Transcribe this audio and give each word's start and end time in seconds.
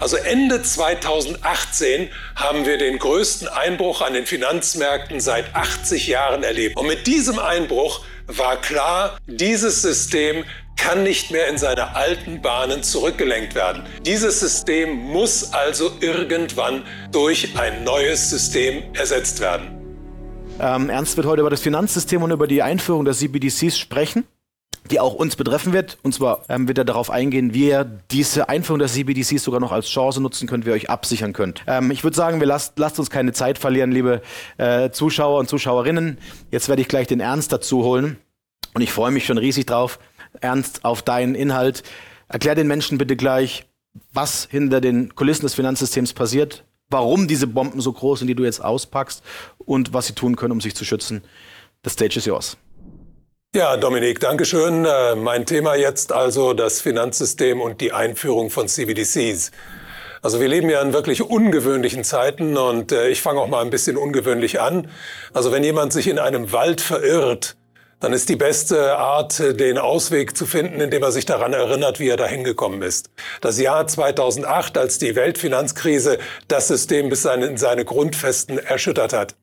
Also 0.00 0.16
Ende 0.16 0.62
2018 0.62 2.08
haben 2.34 2.64
wir 2.64 2.78
den 2.78 2.98
größten 2.98 3.48
Einbruch 3.48 4.00
an 4.00 4.14
den 4.14 4.24
Finanzmärkten 4.24 5.20
seit 5.20 5.54
80 5.54 6.06
Jahren 6.06 6.42
erlebt. 6.42 6.78
Und 6.78 6.86
mit 6.86 7.06
diesem 7.06 7.38
Einbruch 7.38 8.00
war 8.26 8.58
klar, 8.62 9.18
dieses 9.26 9.82
System 9.82 10.44
kann 10.78 11.02
nicht 11.02 11.30
mehr 11.30 11.48
in 11.48 11.58
seine 11.58 11.94
alten 11.94 12.40
Bahnen 12.40 12.82
zurückgelenkt 12.82 13.54
werden. 13.54 13.82
Dieses 14.06 14.40
System 14.40 14.94
muss 14.94 15.52
also 15.52 15.92
irgendwann 16.00 16.82
durch 17.12 17.50
ein 17.58 17.84
neues 17.84 18.30
System 18.30 18.82
ersetzt 18.94 19.40
werden. 19.40 19.68
Ähm, 20.58 20.88
Ernst 20.88 21.18
wird 21.18 21.26
heute 21.26 21.40
über 21.40 21.50
das 21.50 21.60
Finanzsystem 21.60 22.22
und 22.22 22.30
über 22.30 22.46
die 22.46 22.62
Einführung 22.62 23.04
der 23.04 23.12
CBDCs 23.12 23.78
sprechen 23.78 24.24
die 24.90 25.00
auch 25.00 25.14
uns 25.14 25.36
betreffen 25.36 25.72
wird. 25.72 25.98
Und 26.02 26.14
zwar 26.14 26.44
ähm, 26.48 26.68
wird 26.68 26.78
er 26.78 26.84
darauf 26.84 27.10
eingehen, 27.10 27.54
wie 27.54 27.68
ihr 27.68 27.84
diese 28.10 28.48
Einführung 28.48 28.78
der 28.78 28.88
CBDCs 28.88 29.42
sogar 29.42 29.60
noch 29.60 29.72
als 29.72 29.88
Chance 29.88 30.20
nutzen 30.20 30.48
könnt, 30.48 30.66
wie 30.66 30.70
ihr 30.70 30.74
euch 30.74 30.90
absichern 30.90 31.32
könnt. 31.32 31.62
Ähm, 31.66 31.90
ich 31.90 32.04
würde 32.04 32.16
sagen, 32.16 32.40
wir 32.40 32.46
lasst, 32.46 32.78
lasst 32.78 32.98
uns 32.98 33.10
keine 33.10 33.32
Zeit 33.32 33.58
verlieren, 33.58 33.92
liebe 33.92 34.22
äh, 34.58 34.90
Zuschauer 34.90 35.38
und 35.38 35.48
Zuschauerinnen. 35.48 36.18
Jetzt 36.50 36.68
werde 36.68 36.82
ich 36.82 36.88
gleich 36.88 37.06
den 37.06 37.20
Ernst 37.20 37.52
dazu 37.52 37.84
holen. 37.84 38.18
Und 38.74 38.82
ich 38.82 38.92
freue 38.92 39.10
mich 39.10 39.26
schon 39.26 39.38
riesig 39.38 39.66
drauf, 39.66 39.98
Ernst, 40.40 40.84
auf 40.84 41.02
deinen 41.02 41.34
Inhalt. 41.34 41.82
Erklär 42.28 42.54
den 42.54 42.68
Menschen 42.68 42.98
bitte 42.98 43.16
gleich, 43.16 43.66
was 44.12 44.46
hinter 44.50 44.80
den 44.80 45.14
Kulissen 45.14 45.42
des 45.42 45.54
Finanzsystems 45.54 46.12
passiert, 46.12 46.64
warum 46.88 47.26
diese 47.26 47.46
Bomben 47.46 47.80
so 47.80 47.92
groß 47.92 48.20
sind, 48.20 48.28
die 48.28 48.34
du 48.36 48.44
jetzt 48.44 48.62
auspackst 48.62 49.22
und 49.58 49.92
was 49.92 50.06
sie 50.06 50.14
tun 50.14 50.36
können, 50.36 50.52
um 50.52 50.60
sich 50.60 50.76
zu 50.76 50.84
schützen. 50.84 51.22
The 51.84 51.90
stage 51.90 52.16
is 52.16 52.26
yours. 52.26 52.56
Ja, 53.52 53.76
Dominik, 53.76 54.20
Dankeschön. 54.20 54.84
Äh, 54.84 55.16
mein 55.16 55.44
Thema 55.44 55.74
jetzt 55.74 56.12
also 56.12 56.52
das 56.52 56.80
Finanzsystem 56.80 57.60
und 57.60 57.80
die 57.80 57.92
Einführung 57.92 58.48
von 58.48 58.68
CBDCs. 58.68 59.50
Also 60.22 60.40
wir 60.40 60.46
leben 60.46 60.70
ja 60.70 60.80
in 60.80 60.92
wirklich 60.92 61.20
ungewöhnlichen 61.20 62.04
Zeiten 62.04 62.56
und 62.56 62.92
äh, 62.92 63.08
ich 63.08 63.22
fange 63.22 63.40
auch 63.40 63.48
mal 63.48 63.62
ein 63.62 63.70
bisschen 63.70 63.96
ungewöhnlich 63.96 64.60
an. 64.60 64.88
Also 65.32 65.50
wenn 65.50 65.64
jemand 65.64 65.92
sich 65.92 66.06
in 66.06 66.20
einem 66.20 66.52
Wald 66.52 66.80
verirrt, 66.80 67.56
dann 67.98 68.12
ist 68.12 68.28
die 68.28 68.36
beste 68.36 68.96
Art, 68.96 69.40
den 69.40 69.78
Ausweg 69.78 70.36
zu 70.36 70.46
finden, 70.46 70.80
indem 70.80 71.02
er 71.02 71.10
sich 71.10 71.26
daran 71.26 71.52
erinnert, 71.52 71.98
wie 71.98 72.08
er 72.08 72.16
da 72.16 72.28
hingekommen 72.28 72.82
ist. 72.82 73.10
Das 73.40 73.58
Jahr 73.58 73.84
2008, 73.84 74.78
als 74.78 74.98
die 74.98 75.16
Weltfinanzkrise 75.16 76.20
das 76.46 76.68
System 76.68 77.08
bis 77.08 77.24
in 77.24 77.56
seine 77.56 77.84
Grundfesten 77.84 78.58
erschüttert 78.58 79.12
hat. 79.12 79.34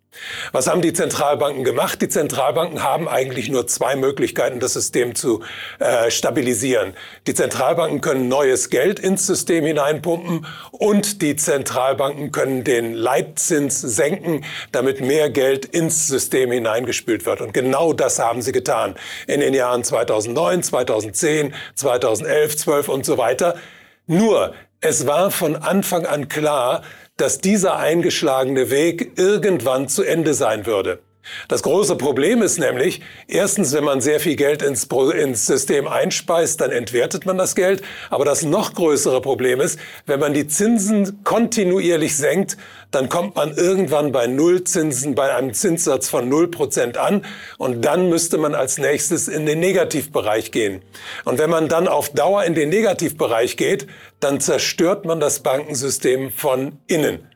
Was 0.51 0.67
haben 0.67 0.81
die 0.81 0.93
Zentralbanken 0.93 1.63
gemacht? 1.63 2.01
Die 2.01 2.09
Zentralbanken 2.09 2.83
haben 2.83 3.07
eigentlich 3.07 3.49
nur 3.49 3.67
zwei 3.67 3.95
Möglichkeiten, 3.95 4.59
das 4.59 4.73
System 4.73 5.15
zu 5.15 5.43
äh, 5.79 6.09
stabilisieren. 6.09 6.93
Die 7.27 7.33
Zentralbanken 7.33 8.01
können 8.01 8.27
neues 8.27 8.69
Geld 8.69 8.99
ins 8.99 9.27
System 9.27 9.65
hineinpumpen 9.65 10.45
und 10.71 11.21
die 11.21 11.35
Zentralbanken 11.35 12.31
können 12.31 12.63
den 12.63 12.93
Leitzins 12.93 13.81
senken, 13.81 14.45
damit 14.71 15.01
mehr 15.01 15.29
Geld 15.29 15.65
ins 15.65 16.07
System 16.07 16.51
hineingespült 16.51 17.25
wird. 17.25 17.41
Und 17.41 17.53
genau 17.53 17.93
das 17.93 18.19
haben 18.19 18.41
sie 18.41 18.51
getan 18.51 18.95
in 19.27 19.39
den 19.41 19.53
Jahren 19.53 19.83
2009, 19.83 20.63
2010, 20.63 21.53
2011, 21.75 22.57
12 22.57 22.89
und 22.89 23.05
so 23.05 23.17
weiter. 23.17 23.55
Nur, 24.07 24.55
es 24.81 25.07
war 25.07 25.31
von 25.31 25.55
Anfang 25.55 26.05
an 26.05 26.29
klar, 26.29 26.83
dass 27.17 27.39
dieser 27.39 27.77
eingeschlagene 27.77 28.69
Weg 28.69 29.17
irgendwann 29.17 29.87
zu 29.87 30.03
Ende 30.03 30.33
sein 30.33 30.65
würde. 30.65 30.99
Das 31.47 31.63
große 31.63 31.95
Problem 31.95 32.41
ist 32.41 32.59
nämlich, 32.59 33.01
erstens, 33.27 33.73
wenn 33.73 33.83
man 33.83 34.01
sehr 34.01 34.19
viel 34.19 34.35
Geld 34.35 34.61
ins, 34.61 34.87
ins, 35.15 35.45
System 35.45 35.87
einspeist, 35.87 36.61
dann 36.61 36.71
entwertet 36.71 37.25
man 37.25 37.37
das 37.37 37.55
Geld. 37.55 37.81
Aber 38.09 38.25
das 38.25 38.43
noch 38.43 38.73
größere 38.73 39.21
Problem 39.21 39.61
ist, 39.61 39.79
wenn 40.05 40.19
man 40.19 40.33
die 40.33 40.47
Zinsen 40.47 41.23
kontinuierlich 41.23 42.15
senkt, 42.15 42.57
dann 42.91 43.09
kommt 43.09 43.35
man 43.35 43.55
irgendwann 43.55 44.11
bei 44.11 44.27
Nullzinsen, 44.27 45.15
bei 45.15 45.33
einem 45.35 45.53
Zinssatz 45.53 46.09
von 46.09 46.31
0% 46.31 46.97
an. 46.97 47.25
Und 47.57 47.83
dann 47.83 48.09
müsste 48.09 48.37
man 48.37 48.55
als 48.55 48.77
nächstes 48.77 49.27
in 49.27 49.45
den 49.45 49.59
Negativbereich 49.59 50.51
gehen. 50.51 50.81
Und 51.25 51.37
wenn 51.37 51.49
man 51.49 51.67
dann 51.67 51.87
auf 51.87 52.09
Dauer 52.09 52.43
in 52.43 52.55
den 52.55 52.69
Negativbereich 52.69 53.57
geht, 53.57 53.87
dann 54.19 54.39
zerstört 54.39 55.05
man 55.05 55.19
das 55.19 55.41
Bankensystem 55.41 56.31
von 56.31 56.79
innen. 56.87 57.27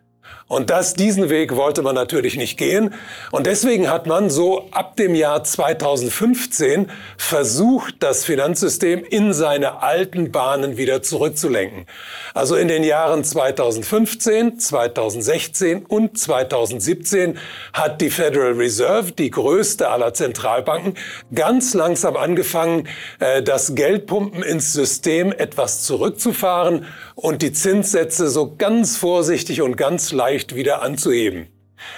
Und 0.52 0.70
das, 0.70 0.96
diesen 0.96 1.30
Weg 1.30 1.56
wollte 1.56 1.82
man 1.82 1.96
natürlich 1.96 2.36
nicht 2.36 2.58
gehen. 2.58 2.94
Und 3.32 3.48
deswegen 3.48 3.90
hat 3.90 4.06
man 4.06 4.30
so 4.30 4.68
ab 4.72 4.98
dem 4.98 5.16
Jahr 5.16 5.46
2015 5.46 6.90
versucht, 7.16 7.96
das 8.00 8.26
Finanzsystem 8.26 9.02
in 9.02 9.32
seine 9.32 9.82
alten 9.82 10.34
Bahnen 10.34 10.76
wieder 10.76 11.02
zurückzulenken. 11.04 11.86
Also 12.34 12.58
in 12.58 12.68
den 12.68 12.84
Jahren 12.84 13.24
2015, 13.24 14.60
2016 14.60 15.86
und 15.86 16.18
2017 16.18 17.38
hat 17.72 18.02
die 18.02 18.10
Federal 18.10 18.52
Reserve, 18.52 19.14
die 19.14 19.32
größte 19.32 19.88
aller 19.88 20.14
Zentralbanken, 20.14 20.96
ganz 21.34 21.74
langsam 21.74 22.18
angefangen, 22.18 22.90
äh, 23.20 23.42
das 23.42 23.74
Geldpumpen 23.74 24.44
ins 24.44 24.74
System 24.74 25.32
etwas 25.32 25.84
zurückzufahren 25.84 26.88
und 27.16 27.42
die 27.42 27.54
Zinssätze 27.54 28.30
so 28.30 28.56
ganz 28.58 28.98
vorsichtig 28.98 29.62
und 29.62 29.78
ganz 29.78 30.12
leicht 30.12 30.41
wieder 30.56 30.82
anzuheben. 30.82 31.48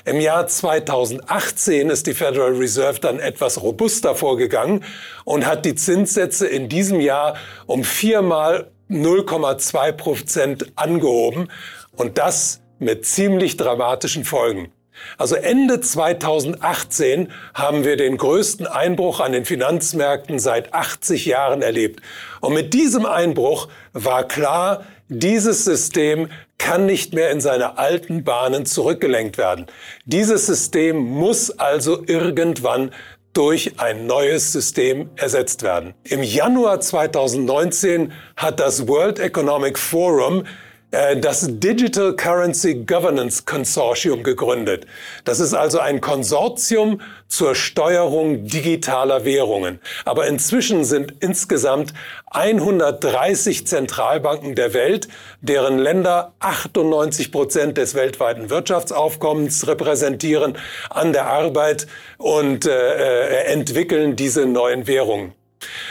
Im 0.06 0.20
Jahr 0.20 0.48
2018 0.48 1.90
ist 1.90 2.08
die 2.08 2.14
Federal 2.14 2.54
Reserve 2.54 3.00
dann 3.00 3.20
etwas 3.20 3.62
robuster 3.62 4.16
vorgegangen 4.16 4.84
und 5.26 5.46
hat 5.46 5.66
die 5.66 5.76
Zinssätze 5.76 6.48
in 6.48 6.70
diesem 6.70 7.00
Jahr 7.00 7.36
um 7.66 7.84
viermal 7.84 8.72
0,2 8.90 9.92
Prozent 9.94 10.72
angehoben 10.76 11.50
und 11.96 12.18
das 12.18 12.62
mit 12.80 13.06
ziemlich 13.06 13.58
dramatischen 13.58 14.26
Folgen. 14.26 14.72
Also 15.18 15.36
Ende 15.36 15.82
2018 15.82 17.32
haben 17.54 17.84
wir 17.84 17.98
den 17.98 18.18
größten 18.18 18.68
Einbruch 18.68 19.20
an 19.20 19.32
den 19.32 19.46
Finanzmärkten 19.46 20.38
seit 20.40 20.74
80 20.74 21.26
Jahren 21.26 21.62
erlebt. 21.62 22.02
Und 22.42 22.54
mit 22.54 22.74
diesem 22.74 23.06
Einbruch 23.06 23.70
war 23.94 24.28
klar, 24.28 24.86
dieses 25.10 25.66
System 25.66 26.30
kann 26.58 26.86
nicht 26.86 27.14
mehr 27.14 27.32
in 27.32 27.42
seine 27.42 27.78
alten 27.78 28.24
Bahnen 28.24 28.66
zurückgelenkt 28.66 29.38
werden. 29.38 29.66
Dieses 30.06 30.46
System 30.46 30.98
muss 30.98 31.52
also 31.52 32.04
irgendwann 32.06 32.92
durch 33.34 33.80
ein 33.80 34.06
neues 34.06 34.54
System 34.54 35.10
ersetzt 35.16 35.64
werden. 35.64 35.94
Im 36.04 36.24
Januar 36.24 36.80
2019 36.80 38.14
hat 38.38 38.60
das 38.60 38.88
World 38.88 39.20
Economic 39.20 39.78
Forum 39.78 40.46
das 40.94 41.48
Digital 41.50 42.16
Currency 42.16 42.86
Governance 42.86 43.46
Consortium 43.46 44.22
gegründet. 44.22 44.86
Das 45.24 45.40
ist 45.40 45.56
also 45.56 45.80
ein 45.80 46.02
Konsortium 46.02 47.02
zur 47.28 47.56
Steuerung 47.56 48.46
digitaler 48.46 49.26
Währungen. 49.26 49.80
Aber 50.06 50.28
inzwischen 50.28 50.84
sind 50.86 51.16
insgesamt 51.20 51.96
130 52.28 53.66
Zentralbanken 53.66 54.54
der 54.54 54.76
Welt, 54.76 55.08
deren 55.42 55.80
Länder 55.80 56.34
98 56.40 57.32
Prozent 57.32 57.80
des 57.80 57.96
weltweiten 57.96 58.52
Wirtschaftsaufkommens 58.52 59.66
repräsentieren, 59.68 60.60
an 60.92 61.12
der 61.12 61.26
Arbeit 61.26 61.88
und 62.20 62.68
äh, 62.68 62.70
äh 62.70 63.52
entwickeln 63.52 64.16
diese 64.16 64.46
neuen 64.46 64.86
Währungen. 64.86 65.34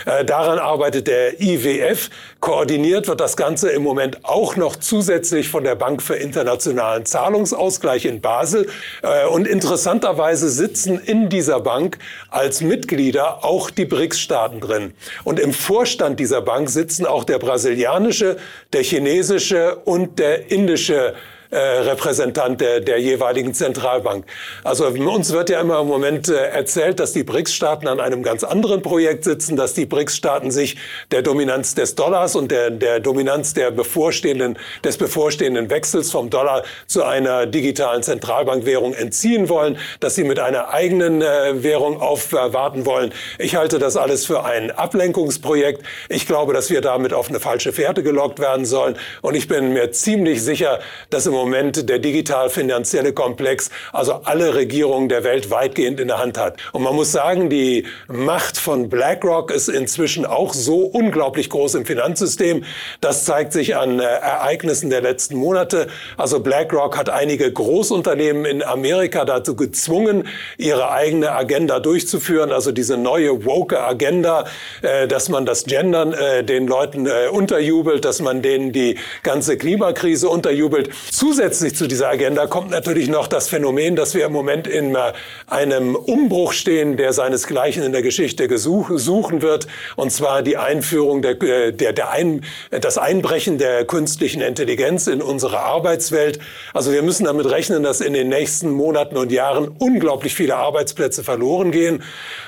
Äh, 0.06 0.24
daran 0.24 0.58
arbeitet 0.58 1.06
der 1.06 1.40
IWF. 1.40 2.10
Koordiniert 2.40 3.08
wird 3.08 3.20
das 3.20 3.36
Ganze 3.36 3.70
im 3.70 3.82
Moment 3.82 4.24
auch 4.24 4.56
noch 4.56 4.76
zusätzlich 4.76 5.48
von 5.48 5.64
der 5.64 5.74
Bank 5.74 6.02
für 6.02 6.14
internationalen 6.14 7.04
Zahlungsausgleich 7.04 8.04
in 8.04 8.20
Basel. 8.20 8.68
Äh, 9.02 9.26
und 9.26 9.46
interessanterweise 9.46 10.48
sitzen 10.48 10.98
in 10.98 11.28
dieser 11.28 11.60
Bank 11.60 11.98
als 12.30 12.60
Mitglieder 12.60 13.44
auch 13.44 13.70
die 13.70 13.84
BRICS-Staaten 13.84 14.60
drin. 14.60 14.94
Und 15.24 15.38
im 15.38 15.52
Vorstand 15.52 16.18
dieser 16.20 16.42
Bank 16.42 16.70
sitzen 16.70 17.06
auch 17.06 17.24
der 17.24 17.38
brasilianische, 17.38 18.36
der 18.72 18.82
chinesische 18.82 19.76
und 19.84 20.18
der 20.18 20.50
indische 20.50 21.14
äh, 21.52 21.58
Repräsentant 21.58 22.60
der, 22.62 22.80
der 22.80 22.98
jeweiligen 22.98 23.52
Zentralbank. 23.52 24.24
Also 24.64 24.86
uns 24.86 25.32
wird 25.32 25.50
ja 25.50 25.60
immer 25.60 25.80
im 25.80 25.86
Moment 25.86 26.30
äh, 26.30 26.46
erzählt, 26.48 26.98
dass 26.98 27.12
die 27.12 27.24
BRICS-Staaten 27.24 27.86
an 27.88 28.00
einem 28.00 28.22
ganz 28.22 28.42
anderen 28.42 28.80
Projekt 28.80 29.24
sitzen, 29.24 29.54
dass 29.54 29.74
die 29.74 29.84
BRICS-Staaten 29.84 30.50
sich 30.50 30.78
der 31.10 31.20
Dominanz 31.20 31.74
des 31.74 31.94
Dollars 31.94 32.36
und 32.36 32.50
der, 32.50 32.70
der 32.70 33.00
Dominanz 33.00 33.52
der 33.52 33.70
bevorstehenden, 33.70 34.58
des 34.82 34.96
bevorstehenden 34.96 35.68
Wechsels 35.68 36.10
vom 36.10 36.30
Dollar 36.30 36.62
zu 36.86 37.04
einer 37.04 37.44
digitalen 37.44 38.02
Zentralbankwährung 38.02 38.94
entziehen 38.94 39.50
wollen, 39.50 39.76
dass 40.00 40.14
sie 40.14 40.24
mit 40.24 40.38
einer 40.38 40.70
eigenen 40.70 41.20
äh, 41.20 41.62
Währung 41.62 42.00
aufwarten 42.00 42.86
wollen. 42.86 43.12
Ich 43.38 43.56
halte 43.56 43.78
das 43.78 43.98
alles 43.98 44.24
für 44.24 44.44
ein 44.46 44.70
Ablenkungsprojekt. 44.70 45.82
Ich 46.08 46.26
glaube, 46.26 46.54
dass 46.54 46.70
wir 46.70 46.80
damit 46.80 47.12
auf 47.12 47.28
eine 47.28 47.40
falsche 47.40 47.74
Fährte 47.74 48.02
gelockt 48.02 48.38
werden 48.38 48.64
sollen. 48.64 48.96
Und 49.20 49.34
ich 49.34 49.48
bin 49.48 49.74
mir 49.74 49.92
ziemlich 49.92 50.42
sicher, 50.42 50.80
dass 51.10 51.26
im 51.26 51.32
Moment 51.32 51.41
der 51.50 51.98
digital-finanzielle 51.98 53.12
Komplex, 53.12 53.70
also 53.92 54.20
alle 54.24 54.54
Regierungen 54.54 55.08
der 55.08 55.24
Welt 55.24 55.50
weitgehend 55.50 56.00
in 56.00 56.08
der 56.08 56.18
Hand 56.18 56.38
hat. 56.38 56.58
Und 56.72 56.82
man 56.82 56.94
muss 56.94 57.12
sagen, 57.12 57.50
die 57.50 57.86
Macht 58.08 58.58
von 58.58 58.88
BlackRock 58.88 59.50
ist 59.50 59.68
inzwischen 59.68 60.24
auch 60.24 60.54
so 60.54 60.80
unglaublich 60.80 61.50
groß 61.50 61.74
im 61.74 61.86
Finanzsystem. 61.86 62.64
Das 63.00 63.24
zeigt 63.24 63.52
sich 63.52 63.76
an 63.76 63.98
äh, 63.98 64.04
Ereignissen 64.04 64.90
der 64.90 65.00
letzten 65.00 65.36
Monate. 65.36 65.88
Also 66.16 66.40
BlackRock 66.40 66.96
hat 66.96 67.08
einige 67.08 67.50
Großunternehmen 67.52 68.44
in 68.44 68.62
Amerika 68.62 69.24
dazu 69.24 69.56
gezwungen, 69.56 70.28
ihre 70.58 70.90
eigene 70.90 71.32
Agenda 71.32 71.80
durchzuführen, 71.80 72.52
also 72.52 72.72
diese 72.72 72.96
neue 72.96 73.44
woke 73.44 73.80
Agenda, 73.80 74.46
äh, 74.82 75.08
dass 75.08 75.28
man 75.28 75.46
das 75.46 75.64
Gendern 75.64 76.12
äh, 76.12 76.44
den 76.44 76.66
Leuten 76.66 77.06
äh, 77.06 77.28
unterjubelt, 77.30 78.04
dass 78.04 78.20
man 78.20 78.42
denen 78.42 78.72
die 78.72 78.98
ganze 79.22 79.56
Klimakrise 79.56 80.28
unterjubelt. 80.28 80.90
Zusätzlich 81.32 81.74
zu 81.74 81.88
dieser 81.88 82.10
Agenda 82.10 82.46
kommt 82.46 82.68
natürlich 82.68 83.08
noch 83.08 83.26
das 83.26 83.48
Phänomen, 83.48 83.96
dass 83.96 84.14
wir 84.14 84.26
im 84.26 84.32
Moment 84.32 84.66
in 84.66 84.94
äh, 84.94 85.14
einem 85.46 85.96
Umbruch 85.96 86.52
stehen, 86.52 86.98
der 86.98 87.14
seinesgleichen 87.14 87.82
in 87.82 87.92
der 87.92 88.02
Geschichte 88.02 88.58
suchen 88.58 89.40
wird, 89.40 89.66
und 89.96 90.12
zwar 90.12 90.42
die 90.42 90.58
Einführung 90.58 91.22
der, 91.22 91.40
äh, 91.40 91.72
der, 91.72 91.94
der 91.94 92.10
Ein, 92.10 92.44
das 92.70 92.98
Einbrechen 92.98 93.56
der 93.56 93.86
künstlichen 93.86 94.42
Intelligenz 94.42 95.06
in 95.06 95.22
unsere 95.22 95.60
Arbeitswelt. 95.60 96.38
Also 96.74 96.92
wir 96.92 97.00
müssen 97.02 97.24
damit 97.24 97.46
rechnen, 97.46 97.82
dass 97.82 98.02
in 98.02 98.12
den 98.12 98.28
nächsten 98.28 98.70
Monaten 98.70 99.16
und 99.16 99.32
Jahren 99.32 99.74
unglaublich 99.78 100.34
viele 100.34 100.56
Arbeitsplätze 100.56 101.24
verloren 101.24 101.70
gehen. 101.70 102.02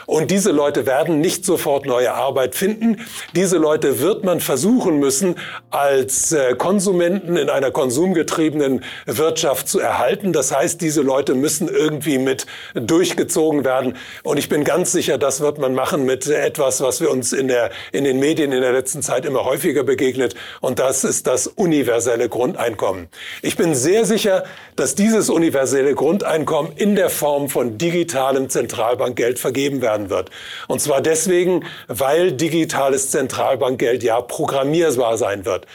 Und 0.04 0.30
diese 0.30 0.52
Leute 0.52 0.84
werden 0.84 1.20
nicht 1.20 1.46
sofort 1.46 1.86
neue 1.86 2.12
Arbeit 2.12 2.54
finden. 2.54 2.98
Diese 3.34 3.56
Leute 3.56 4.00
wird 4.00 4.24
man 4.24 4.40
versuchen 4.40 4.98
müssen, 4.98 5.36
als 5.70 6.32
äh, 6.32 6.54
Konsumenten 6.54 7.38
in 7.38 7.48
einer 7.48 7.70
konsumgetriebenen 7.70 8.73
Wirtschaft 9.06 9.68
zu 9.68 9.80
erhalten. 9.80 10.32
Das 10.32 10.54
heißt, 10.54 10.80
diese 10.80 11.02
Leute 11.02 11.34
müssen 11.34 11.68
irgendwie 11.68 12.18
mit 12.18 12.46
durchgezogen 12.74 13.64
werden. 13.64 13.96
Und 14.22 14.38
ich 14.38 14.48
bin 14.48 14.64
ganz 14.64 14.92
sicher, 14.92 15.18
das 15.18 15.40
wird 15.40 15.58
man 15.58 15.74
machen 15.74 16.04
mit 16.04 16.26
etwas, 16.26 16.80
was 16.80 17.00
wir 17.00 17.10
uns 17.10 17.32
in, 17.32 17.48
der, 17.48 17.70
in 17.92 18.04
den 18.04 18.18
Medien 18.18 18.52
in 18.52 18.60
der 18.60 18.72
letzten 18.72 19.02
Zeit 19.02 19.24
immer 19.24 19.44
häufiger 19.44 19.84
begegnet. 19.84 20.34
Und 20.60 20.78
das 20.78 21.04
ist 21.04 21.26
das 21.26 21.46
universelle 21.46 22.28
Grundeinkommen. 22.28 23.08
Ich 23.42 23.56
bin 23.56 23.74
sehr 23.74 24.04
sicher, 24.04 24.44
dass 24.76 24.94
dieses 24.94 25.30
universelle 25.30 25.94
Grundeinkommen 25.94 26.72
in 26.76 26.96
der 26.96 27.10
Form 27.10 27.48
von 27.48 27.78
digitalem 27.78 28.48
Zentralbankgeld 28.48 29.38
vergeben 29.38 29.82
werden 29.82 30.10
wird. 30.10 30.30
Und 30.68 30.80
zwar 30.80 31.00
deswegen, 31.00 31.64
weil 31.88 32.32
digitales 32.32 33.10
Zentralbankgeld 33.10 34.02
ja 34.02 34.20
programmierbar 34.20 35.18
sein 35.18 35.44
wird. 35.44 35.66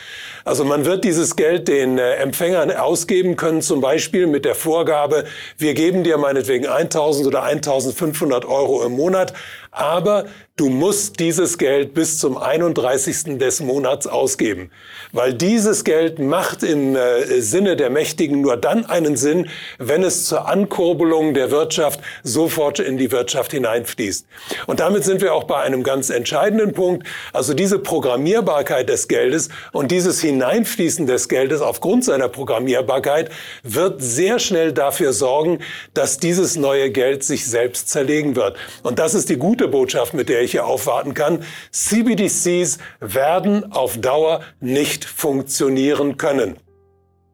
Also 0.46 0.66
man 0.66 0.86
wird 0.86 1.04
dieses 1.04 1.36
Geld 1.36 1.68
den 1.68 1.98
äh, 1.98 2.16
Empfängern 2.16 2.72
ausgeben 2.80 3.36
können, 3.36 3.62
zum 3.62 3.82
Beispiel 3.82 4.28
mit 4.28 4.46
der 4.46 4.56
Vorgabe, 4.56 5.26
wir 5.58 5.74
geben 5.74 6.04
dir 6.04 6.18
meinetwegen 6.18 6.68
1000 6.68 7.28
oder 7.28 7.44
1500 7.44 8.46
Euro 8.46 8.84
im 8.84 8.94
Monat, 8.94 9.34
aber 9.72 10.26
du 10.60 10.68
musst 10.68 11.20
dieses 11.22 11.58
Geld 11.58 11.94
bis 11.94 12.20
zum 12.20 12.38
31. 12.38 13.38
des 13.38 13.62
Monats 13.62 14.08
ausgeben. 14.08 14.72
Weil 15.14 15.34
dieses 15.34 15.86
Geld 15.86 16.20
macht 16.20 16.64
im 16.64 16.96
äh, 16.96 17.42
Sinne 17.42 17.78
der 17.78 17.90
Mächtigen 17.90 18.42
nur 18.42 18.58
dann 18.58 18.86
einen 18.86 19.16
Sinn, 19.16 19.50
wenn 19.78 20.04
es 20.04 20.26
zur 20.26 20.50
Ankurbelung 20.50 21.34
der 21.34 21.50
Wirtschaft 21.50 22.02
sofort 22.24 22.80
in 22.80 22.98
die 22.98 23.12
Wirtschaft 23.12 23.52
hineinfließt. 23.52 24.28
Und 24.68 24.82
damit 24.82 25.06
sind 25.06 25.22
wir 25.22 25.34
auch 25.34 25.46
bei 25.46 25.62
einem 25.62 25.84
ganz 25.84 26.10
entscheidenden 26.10 26.74
Punkt. 26.74 27.08
Also 27.32 27.54
diese 27.54 27.80
Programmierbarkeit 27.80 28.90
des 28.90 29.08
Geldes 29.08 29.48
und 29.72 29.92
dieses 29.92 30.20
Hineinfließen 30.20 31.08
des 31.08 31.30
Geldes 31.30 31.62
aufgrund 31.62 32.04
seiner 32.04 32.28
Programmierbarkeit 32.28 33.30
wird 33.64 34.02
sehr 34.02 34.40
schnell 34.40 34.74
dafür 34.74 35.14
sorgen, 35.14 35.60
dass 35.94 36.18
dieses 36.18 36.58
neue 36.58 36.92
Geld 36.92 37.24
sich 37.24 37.48
selbst 37.48 37.90
zerlegen 37.90 38.36
wird. 38.36 38.58
Und 38.84 39.00
das 39.00 39.14
ist 39.14 39.30
die 39.30 39.38
gute 39.38 39.70
Botschaft, 39.70 40.14
mit 40.14 40.28
der 40.28 40.42
ich 40.42 40.49
hier 40.52 40.66
aufwarten 40.66 41.14
kann. 41.14 41.44
CBDCs 41.72 42.78
werden 43.00 43.72
auf 43.72 43.98
Dauer 43.98 44.42
nicht 44.60 45.06
funktionieren 45.06 46.18
können. 46.18 46.58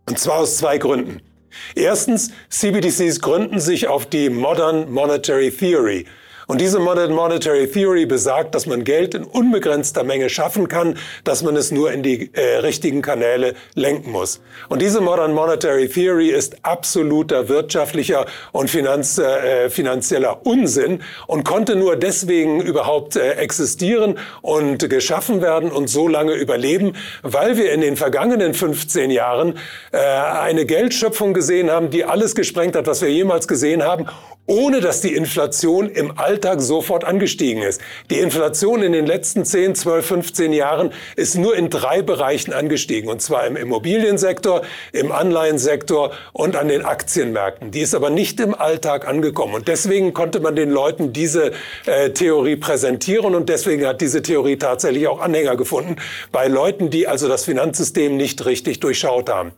Und 0.08 0.20
zwar 0.20 0.40
aus 0.40 0.58
zwei 0.58 0.78
Gründen. 0.78 1.22
Erstens, 1.74 2.32
CBDCs 2.50 3.22
gründen 3.22 3.60
sich 3.60 3.88
auf 3.88 4.06
die 4.06 4.30
Modern 4.30 4.92
Monetary 4.92 5.52
Theory. 5.52 6.06
Und 6.48 6.62
diese 6.62 6.80
Modern 6.80 7.12
Monetary 7.14 7.68
Theory 7.68 8.06
besagt, 8.06 8.54
dass 8.54 8.66
man 8.66 8.84
Geld 8.84 9.16
in 9.16 9.24
unbegrenzter 9.24 10.04
Menge 10.04 10.30
schaffen 10.30 10.68
kann, 10.68 10.98
dass 11.24 11.42
man 11.42 11.56
es 11.56 11.72
nur 11.72 11.92
in 11.92 12.04
die 12.04 12.30
äh, 12.34 12.58
richtigen 12.58 13.02
Kanäle 13.02 13.56
lenken 13.74 14.12
muss. 14.12 14.42
Und 14.70 14.82
diese 14.82 15.02
Modern 15.02 15.34
Monetary 15.34 15.90
Theory 15.90 16.30
ist 16.30 16.58
absoluter 16.64 17.50
wirtschaftlicher 17.50 18.26
und 18.52 18.70
Finanz, 18.70 19.18
äh, 19.18 19.70
finanzieller 19.70 20.46
Unsinn 20.46 21.02
und 21.28 21.44
konnte 21.44 21.76
nur 21.76 21.96
deswegen 21.96 22.62
überhaupt 22.62 23.16
äh, 23.16 23.34
existieren 23.34 24.20
und 24.42 24.88
geschaffen 24.90 25.42
werden 25.42 25.72
und 25.72 25.88
so 25.88 26.08
lange 26.08 26.34
überleben, 26.34 26.94
weil 27.24 27.58
wir 27.58 27.72
in 27.72 27.82
den 27.82 27.98
vergangenen 27.98 28.54
15 28.54 29.10
Jahren 29.10 29.58
äh, 29.92 29.98
eine 29.98 30.66
Geldschöpfung 30.66 31.34
gesehen 31.34 31.72
haben, 31.72 31.90
die 31.90 32.06
alles 32.06 32.36
gesprengt 32.36 32.76
hat, 32.76 32.86
was 32.88 33.02
wir 33.02 33.10
jemals 33.10 33.48
gesehen 33.48 33.84
haben 33.84 34.06
ohne 34.48 34.82
dass 34.82 35.02
die 35.02 35.14
Inflation 35.14 35.90
im 35.90 36.18
Alltag 36.18 36.62
sofort 36.62 37.04
angestiegen 37.04 37.64
ist. 37.64 37.82
Die 38.10 38.20
Inflation 38.20 38.82
in 38.82 38.92
den 38.92 39.06
letzten 39.06 39.46
10, 39.46 39.76
12, 39.76 40.06
15 40.06 40.54
Jahren 40.54 40.92
ist 41.16 41.36
nur 41.36 41.56
in 41.56 41.70
drei 41.70 42.02
Bereichen 42.02 42.54
angestiegen, 42.54 43.10
und 43.10 43.22
zwar 43.22 43.48
im 43.48 43.56
Immobiliensektor, 43.56 44.62
im 44.92 45.12
Anleihensektor 45.12 46.12
und 46.34 46.56
an 46.56 46.68
den 46.68 46.84
Aktienmärkten. 46.84 47.72
Die 47.72 47.82
ist 47.82 47.96
aber 47.96 48.10
nicht 48.10 48.40
im 48.40 48.54
Alltag 48.54 49.08
angekommen. 49.08 49.56
Und 49.56 49.68
deswegen 49.68 50.14
konnte 50.14 50.40
man 50.40 50.56
den 50.56 50.70
Leuten 50.70 51.14
diese 51.14 51.52
äh, 51.86 52.12
Theorie 52.12 52.56
präsentieren 52.56 53.36
und 53.36 53.50
deswegen 53.50 53.86
hat 53.86 54.02
diese 54.02 54.22
Theorie 54.22 54.58
tatsächlich 54.58 55.08
auch 55.08 55.20
Anhänger 55.20 55.56
gefunden 55.56 55.96
bei 56.32 56.48
Leuten, 56.48 56.90
die 56.90 57.08
also 57.08 57.28
das 57.28 57.46
Finanzsystem 57.46 58.16
nicht 58.16 58.46
richtig 58.46 58.80
durchschaut 58.80 59.30
haben. 59.30 59.54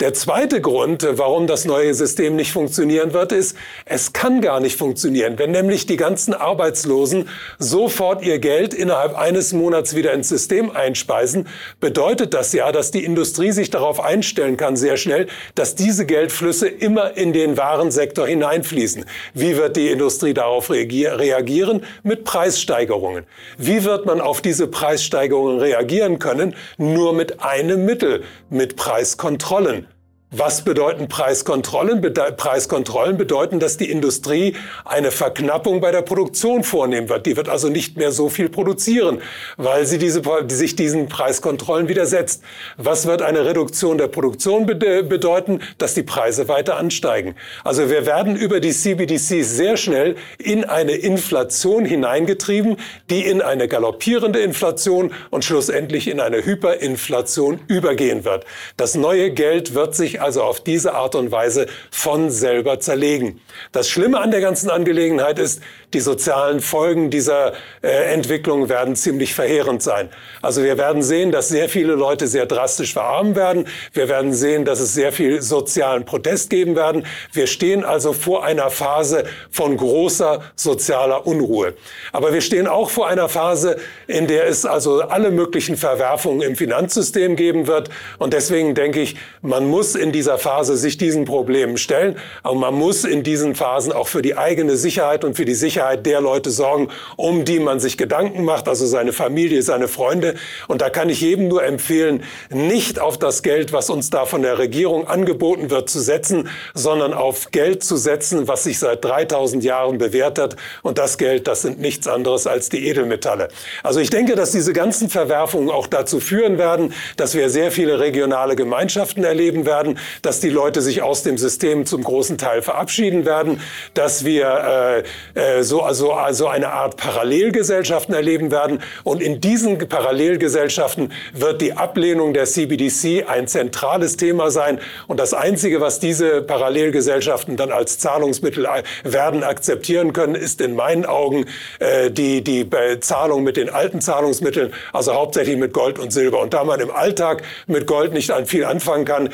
Der 0.00 0.12
zweite 0.12 0.60
Grund, 0.60 1.06
warum 1.08 1.46
das 1.46 1.64
neue 1.64 1.94
System 1.94 2.36
nicht 2.36 2.52
funktionieren 2.52 3.14
wird, 3.14 3.32
ist, 3.32 3.56
es 3.86 4.12
kann 4.12 4.42
gar 4.42 4.60
nicht 4.60 4.76
funktionieren. 4.76 5.38
Wenn 5.38 5.52
nämlich 5.52 5.86
die 5.86 5.96
ganzen 5.96 6.34
Arbeitslosen 6.34 7.30
sofort 7.58 8.22
ihr 8.22 8.38
Geld 8.38 8.74
innerhalb 8.74 9.16
eines 9.16 9.54
Monats 9.54 9.96
wieder 9.96 10.12
ins 10.12 10.28
System 10.28 10.70
einspeisen, 10.70 11.48
bedeutet 11.80 12.34
das 12.34 12.52
ja, 12.52 12.70
dass 12.70 12.90
die 12.90 13.04
Industrie 13.04 13.50
sich 13.52 13.70
darauf 13.70 14.00
einstellen 14.00 14.58
kann, 14.58 14.76
sehr 14.76 14.98
schnell, 14.98 15.26
dass 15.54 15.74
diese 15.74 16.04
Geldflüsse 16.04 16.68
immer 16.68 17.16
in 17.16 17.32
den 17.32 17.56
Warensektor 17.56 18.26
hineinfließen. 18.26 19.06
Wie 19.32 19.56
wird 19.56 19.76
die 19.76 19.88
Industrie 19.90 20.34
darauf 20.34 20.70
reagieren? 20.70 21.82
Mit 22.02 22.24
Preissteigerungen. 22.24 23.24
Wie 23.56 23.84
wird 23.84 24.04
man 24.04 24.20
auf 24.20 24.42
diese 24.42 24.66
Preissteigerungen 24.66 25.58
reagieren 25.58 26.18
können? 26.18 26.54
Nur 26.76 27.14
mit 27.14 27.40
einem 27.42 27.86
Mittel, 27.86 28.24
mit 28.50 28.76
Preiskontrolle. 28.76 29.45
Kontrollen 29.46 29.86
was 30.32 30.62
bedeuten 30.62 31.06
Preiskontrollen? 31.06 32.02
Preiskontrollen 32.36 33.16
bedeuten, 33.16 33.60
dass 33.60 33.76
die 33.76 33.88
Industrie 33.88 34.56
eine 34.84 35.12
Verknappung 35.12 35.80
bei 35.80 35.92
der 35.92 36.02
Produktion 36.02 36.64
vornehmen 36.64 37.08
wird. 37.08 37.26
Die 37.26 37.36
wird 37.36 37.48
also 37.48 37.68
nicht 37.68 37.96
mehr 37.96 38.10
so 38.10 38.28
viel 38.28 38.48
produzieren, 38.48 39.22
weil 39.56 39.86
sie 39.86 39.98
diese, 39.98 40.22
die 40.22 40.54
sich 40.54 40.74
diesen 40.74 41.08
Preiskontrollen 41.08 41.86
widersetzt. 41.86 42.42
Was 42.76 43.06
wird 43.06 43.22
eine 43.22 43.44
Reduktion 43.44 43.98
der 43.98 44.08
Produktion 44.08 44.66
bede 44.66 45.04
bedeuten? 45.04 45.60
Dass 45.78 45.94
die 45.94 46.02
Preise 46.02 46.48
weiter 46.48 46.76
ansteigen. 46.76 47.36
Also 47.62 47.88
wir 47.88 48.04
werden 48.04 48.34
über 48.34 48.58
die 48.58 48.72
CBDC 48.72 49.44
sehr 49.44 49.76
schnell 49.76 50.16
in 50.38 50.64
eine 50.64 50.92
Inflation 50.92 51.84
hineingetrieben, 51.84 52.78
die 53.10 53.24
in 53.24 53.42
eine 53.42 53.68
galoppierende 53.68 54.40
Inflation 54.40 55.12
und 55.30 55.44
schlussendlich 55.44 56.08
in 56.08 56.18
eine 56.18 56.44
Hyperinflation 56.44 57.60
übergehen 57.68 58.24
wird. 58.24 58.44
Das 58.76 58.96
neue 58.96 59.30
Geld 59.30 59.74
wird 59.74 59.94
sich 59.94 60.15
also 60.20 60.42
auf 60.42 60.60
diese 60.60 60.94
Art 60.94 61.14
und 61.14 61.30
Weise 61.30 61.66
von 61.90 62.30
selber 62.30 62.80
zerlegen. 62.80 63.40
Das 63.72 63.88
Schlimme 63.88 64.20
an 64.20 64.30
der 64.30 64.40
ganzen 64.40 64.70
Angelegenheit 64.70 65.38
ist, 65.38 65.62
die 65.94 66.00
sozialen 66.00 66.60
Folgen 66.60 67.10
dieser 67.10 67.52
äh, 67.82 68.12
Entwicklung 68.12 68.68
werden 68.68 68.96
ziemlich 68.96 69.34
verheerend 69.34 69.82
sein. 69.82 70.10
Also 70.42 70.62
wir 70.62 70.78
werden 70.78 71.02
sehen, 71.02 71.32
dass 71.32 71.48
sehr 71.48 71.68
viele 71.68 71.94
Leute 71.94 72.26
sehr 72.26 72.46
drastisch 72.46 72.92
verarmen 72.92 73.36
werden. 73.36 73.66
Wir 73.92 74.08
werden 74.08 74.32
sehen, 74.32 74.64
dass 74.64 74.80
es 74.80 74.94
sehr 74.94 75.12
viel 75.12 75.42
sozialen 75.42 76.04
Protest 76.04 76.50
geben 76.50 76.76
werden. 76.76 77.06
Wir 77.32 77.46
stehen 77.46 77.84
also 77.84 78.12
vor 78.12 78.44
einer 78.44 78.70
Phase 78.70 79.24
von 79.50 79.76
großer 79.76 80.42
sozialer 80.54 81.26
Unruhe. 81.26 81.74
Aber 82.12 82.32
wir 82.32 82.40
stehen 82.40 82.66
auch 82.66 82.90
vor 82.90 83.08
einer 83.08 83.28
Phase, 83.28 83.76
in 84.06 84.26
der 84.26 84.46
es 84.46 84.66
also 84.66 85.00
alle 85.02 85.30
möglichen 85.30 85.76
Verwerfungen 85.76 86.42
im 86.42 86.56
Finanzsystem 86.56 87.36
geben 87.36 87.66
wird. 87.66 87.90
Und 88.18 88.32
deswegen 88.32 88.74
denke 88.74 89.00
ich, 89.00 89.16
man 89.42 89.66
muss 89.66 89.94
in 89.94 90.05
in 90.06 90.12
dieser 90.12 90.38
Phase 90.38 90.76
sich 90.76 90.98
diesen 90.98 91.24
Problemen 91.24 91.76
stellen. 91.76 92.16
Aber 92.42 92.54
man 92.54 92.74
muss 92.74 93.04
in 93.04 93.22
diesen 93.22 93.54
Phasen 93.54 93.92
auch 93.92 94.08
für 94.08 94.22
die 94.22 94.36
eigene 94.38 94.76
Sicherheit 94.76 95.24
und 95.24 95.34
für 95.34 95.44
die 95.44 95.54
Sicherheit 95.54 96.06
der 96.06 96.20
Leute 96.20 96.50
sorgen, 96.50 96.88
um 97.16 97.44
die 97.44 97.58
man 97.58 97.80
sich 97.80 97.98
Gedanken 97.98 98.44
macht, 98.44 98.68
also 98.68 98.86
seine 98.86 99.12
Familie, 99.12 99.62
seine 99.62 99.88
Freunde. 99.88 100.36
Und 100.68 100.80
da 100.80 100.90
kann 100.90 101.08
ich 101.08 101.20
jedem 101.20 101.48
nur 101.48 101.64
empfehlen, 101.64 102.22
nicht 102.50 103.00
auf 103.00 103.18
das 103.18 103.42
Geld, 103.42 103.72
was 103.72 103.90
uns 103.90 104.10
da 104.10 104.26
von 104.26 104.42
der 104.42 104.58
Regierung 104.58 105.08
angeboten 105.08 105.70
wird, 105.70 105.90
zu 105.90 106.00
setzen, 106.00 106.48
sondern 106.74 107.12
auf 107.12 107.50
Geld 107.50 107.82
zu 107.82 107.96
setzen, 107.96 108.46
was 108.46 108.64
sich 108.64 108.78
seit 108.78 109.04
3000 109.04 109.64
Jahren 109.64 109.98
bewährt 109.98 110.38
hat. 110.38 110.56
Und 110.82 110.98
das 110.98 111.18
Geld, 111.18 111.48
das 111.48 111.62
sind 111.62 111.80
nichts 111.80 112.06
anderes 112.06 112.46
als 112.46 112.68
die 112.68 112.86
Edelmetalle. 112.86 113.48
Also 113.82 113.98
ich 113.98 114.10
denke, 114.10 114.36
dass 114.36 114.52
diese 114.52 114.72
ganzen 114.72 115.08
Verwerfungen 115.08 115.70
auch 115.70 115.88
dazu 115.88 116.20
führen 116.20 116.58
werden, 116.58 116.94
dass 117.16 117.34
wir 117.34 117.50
sehr 117.50 117.72
viele 117.72 117.98
regionale 117.98 118.54
Gemeinschaften 118.54 119.24
erleben 119.24 119.66
werden, 119.66 119.95
dass 120.22 120.40
die 120.40 120.50
Leute 120.50 120.82
sich 120.82 121.02
aus 121.02 121.22
dem 121.22 121.38
System 121.38 121.86
zum 121.86 122.02
großen 122.04 122.38
Teil 122.38 122.62
verabschieden 122.62 123.24
werden, 123.24 123.60
dass 123.94 124.24
wir 124.24 125.04
äh, 125.34 125.58
äh, 125.58 125.62
so 125.62 125.82
also, 125.82 126.12
also 126.12 126.48
eine 126.48 126.72
Art 126.72 126.96
Parallelgesellschaften 126.96 128.14
erleben 128.14 128.50
werden. 128.50 128.80
Und 129.04 129.22
in 129.22 129.40
diesen 129.40 129.78
Parallelgesellschaften 129.78 131.12
wird 131.32 131.60
die 131.60 131.72
Ablehnung 131.72 132.34
der 132.34 132.46
CBDC 132.46 133.24
ein 133.28 133.48
zentrales 133.48 134.16
Thema 134.16 134.50
sein. 134.50 134.80
Und 135.06 135.20
das 135.20 135.34
Einzige, 135.34 135.80
was 135.80 136.00
diese 136.00 136.42
Parallelgesellschaften 136.42 137.56
dann 137.56 137.70
als 137.70 137.98
Zahlungsmittel 137.98 138.66
werden 139.04 139.42
akzeptieren 139.42 140.12
können, 140.12 140.34
ist 140.34 140.60
in 140.60 140.74
meinen 140.74 141.06
Augen 141.06 141.46
äh, 141.78 142.10
die, 142.10 142.42
die 142.42 142.68
Zahlung 143.00 143.42
mit 143.42 143.56
den 143.56 143.70
alten 143.70 144.00
Zahlungsmitteln, 144.00 144.72
also 144.92 145.14
hauptsächlich 145.14 145.56
mit 145.56 145.72
Gold 145.72 145.98
und 145.98 146.12
Silber. 146.12 146.40
Und 146.40 146.54
da 146.54 146.64
man 146.64 146.80
im 146.80 146.90
Alltag 146.90 147.42
mit 147.66 147.86
Gold 147.86 148.12
nicht 148.12 148.30
an 148.30 148.46
viel 148.46 148.64
anfangen 148.64 149.04
kann, 149.04 149.30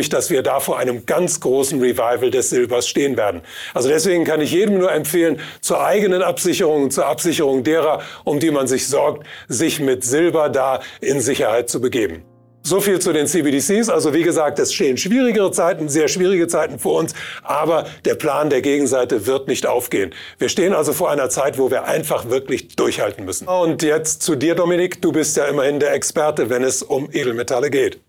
ich, 0.00 0.08
dass 0.08 0.30
wir 0.30 0.42
da 0.42 0.60
vor 0.60 0.78
einem 0.78 1.06
ganz 1.06 1.40
großen 1.40 1.80
Revival 1.80 2.30
des 2.30 2.50
Silbers 2.50 2.88
stehen 2.88 3.16
werden. 3.16 3.42
Also 3.74 3.88
deswegen 3.88 4.24
kann 4.24 4.40
ich 4.40 4.52
jedem 4.52 4.78
nur 4.78 4.92
empfehlen, 4.92 5.40
zur 5.60 5.84
eigenen 5.84 6.22
Absicherung 6.22 6.84
und 6.84 6.92
zur 6.92 7.06
Absicherung 7.06 7.64
derer, 7.64 8.02
um 8.24 8.40
die 8.40 8.50
man 8.50 8.66
sich 8.66 8.88
sorgt, 8.88 9.26
sich 9.48 9.80
mit 9.80 10.04
Silber 10.04 10.48
da 10.48 10.80
in 11.00 11.20
Sicherheit 11.20 11.68
zu 11.70 11.80
begeben. 11.80 12.24
So 12.62 12.80
viel 12.80 12.98
zu 12.98 13.12
den 13.12 13.26
CBDCs. 13.26 13.88
Also 13.88 14.12
wie 14.12 14.22
gesagt, 14.22 14.58
es 14.58 14.74
stehen 14.74 14.98
schwierigere 14.98 15.50
Zeiten, 15.50 15.88
sehr 15.88 16.08
schwierige 16.08 16.46
Zeiten 16.46 16.78
vor 16.78 16.98
uns, 16.98 17.14
aber 17.42 17.86
der 18.04 18.14
Plan 18.14 18.50
der 18.50 18.60
Gegenseite 18.60 19.26
wird 19.26 19.48
nicht 19.48 19.66
aufgehen. 19.66 20.14
Wir 20.38 20.48
stehen 20.50 20.74
also 20.74 20.92
vor 20.92 21.10
einer 21.10 21.30
Zeit, 21.30 21.58
wo 21.58 21.70
wir 21.70 21.84
einfach 21.84 22.28
wirklich 22.28 22.76
durchhalten 22.76 23.24
müssen. 23.24 23.48
Und 23.48 23.82
jetzt 23.82 24.22
zu 24.22 24.36
dir, 24.36 24.54
Dominik. 24.54 25.00
Du 25.00 25.12
bist 25.12 25.36
ja 25.36 25.46
immerhin 25.46 25.80
der 25.80 25.94
Experte, 25.94 26.50
wenn 26.50 26.62
es 26.62 26.82
um 26.82 27.08
Edelmetalle 27.10 27.70
geht. 27.70 28.00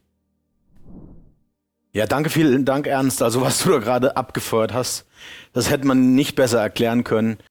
Ja, 1.94 2.06
danke, 2.06 2.30
vielen 2.30 2.64
Dank, 2.64 2.88
Ernst. 2.88 3.22
Also 3.22 3.42
was 3.42 3.64
du 3.64 3.72
da 3.72 3.80
gerade 3.80 4.16
abgefeuert 4.16 4.74
hast, 4.74 5.06
das 5.52 5.70
hätte 5.70 5.86
man 5.86 6.16
nicht 6.16 6.36
besser 6.36 6.62
erklären 6.62 7.04
können. 7.04 7.38